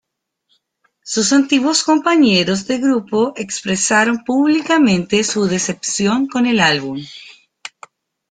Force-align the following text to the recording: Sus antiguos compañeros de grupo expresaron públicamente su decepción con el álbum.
Sus 1.03 1.31
antiguos 1.31 1.83
compañeros 1.83 2.65
de 2.65 2.79
grupo 2.79 3.33
expresaron 3.35 4.23
públicamente 4.23 5.23
su 5.23 5.45
decepción 5.45 6.25
con 6.25 6.47
el 6.47 6.59
álbum. 6.59 7.03